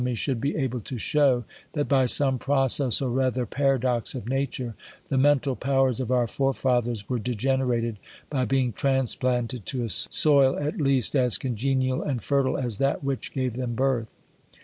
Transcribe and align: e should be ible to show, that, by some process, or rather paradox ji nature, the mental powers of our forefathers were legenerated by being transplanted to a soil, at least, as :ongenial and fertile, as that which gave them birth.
e 0.03 0.15
should 0.15 0.41
be 0.41 0.53
ible 0.53 0.83
to 0.83 0.97
show, 0.97 1.43
that, 1.73 1.87
by 1.87 2.07
some 2.07 2.39
process, 2.39 3.03
or 3.03 3.09
rather 3.11 3.45
paradox 3.45 4.13
ji 4.13 4.21
nature, 4.25 4.73
the 5.09 5.15
mental 5.19 5.55
powers 5.55 5.99
of 5.99 6.11
our 6.11 6.25
forefathers 6.25 7.07
were 7.07 7.19
legenerated 7.19 7.97
by 8.27 8.43
being 8.43 8.73
transplanted 8.73 9.63
to 9.63 9.83
a 9.83 9.89
soil, 9.89 10.57
at 10.57 10.81
least, 10.81 11.15
as 11.15 11.37
:ongenial 11.37 12.01
and 12.01 12.23
fertile, 12.23 12.57
as 12.57 12.79
that 12.79 13.03
which 13.03 13.31
gave 13.31 13.53
them 13.55 13.75
birth. 13.75 14.11